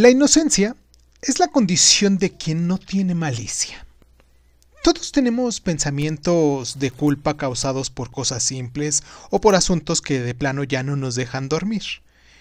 [0.00, 0.76] La inocencia
[1.20, 3.84] es la condición de quien no tiene malicia.
[4.82, 10.64] Todos tenemos pensamientos de culpa causados por cosas simples o por asuntos que de plano
[10.64, 11.82] ya no nos dejan dormir.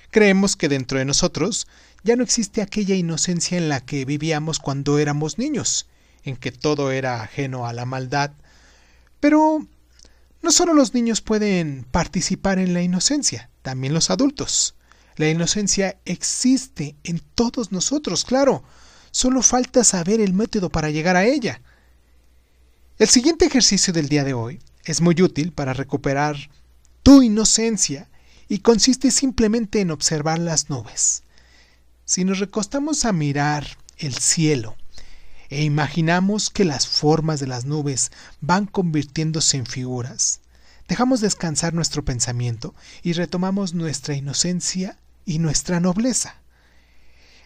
[0.09, 1.67] Creemos que dentro de nosotros
[2.01, 5.89] ya no existe aquella inocencia en la que vivíamos cuando éramos niños,
[6.23, 8.31] en que todo era ajeno a la maldad.
[9.19, 9.67] Pero
[10.41, 14.75] no solo los niños pueden participar en la inocencia, también los adultos.
[15.19, 18.63] La inocencia existe en todos nosotros, claro.
[19.11, 21.61] Solo falta saber el método para llegar a ella.
[22.97, 26.37] El siguiente ejercicio del día de hoy es muy útil para recuperar
[27.03, 28.07] tu inocencia
[28.47, 31.23] y consiste simplemente en observar las nubes.
[32.05, 34.77] Si nos recostamos a mirar el cielo
[35.49, 40.39] e imaginamos que las formas de las nubes van convirtiéndose en figuras,
[40.87, 44.97] dejamos descansar nuestro pensamiento y retomamos nuestra inocencia
[45.29, 46.41] y nuestra nobleza.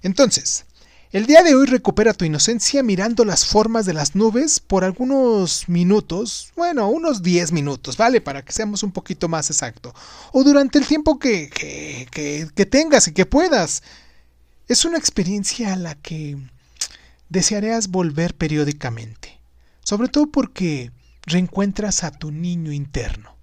[0.03, 0.65] Entonces,
[1.11, 5.67] el día de hoy recupera tu inocencia mirando las formas de las nubes por algunos
[5.67, 8.21] minutos, bueno, unos 10 minutos, ¿vale?
[8.21, 9.93] Para que seamos un poquito más exacto.
[10.31, 13.83] O durante el tiempo que, que, que, tengas y que puedas.
[14.69, 16.37] Es una experiencia a la que
[17.27, 19.41] desearías volver periódicamente.
[19.83, 20.91] Sobre todo porque
[21.25, 23.35] reencuentras a tu niño interno.